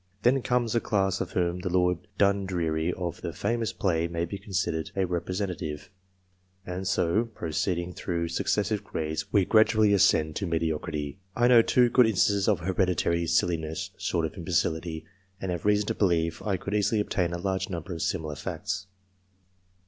[0.23, 4.39] Then comes a class of whom the Lord Dundreary of the famous play may be
[4.39, 5.91] considered a representative;
[6.65, 11.19] and so, proceeding through successive grades, we gradually ascend to mediocrity.
[11.35, 15.05] I know two good instances of hereditary silliness short of imbecility,
[15.39, 18.87] and have reason to believe I could easily obtain a large number of similar facts.